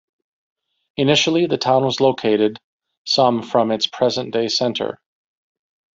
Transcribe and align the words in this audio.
Initially 0.97 1.45
the 1.45 1.59
town 1.59 1.85
was 1.85 1.99
located 1.99 2.59
some 3.05 3.43
from 3.43 3.69
its 3.69 3.85
present-day 3.85 4.47
centre. 4.47 4.99